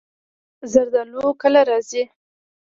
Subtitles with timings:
[0.71, 2.03] زردالو کله راځي؟